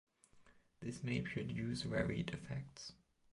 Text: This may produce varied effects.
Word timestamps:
This 0.79 1.03
may 1.03 1.21
produce 1.21 1.83
varied 1.83 2.31
effects. 2.31 2.93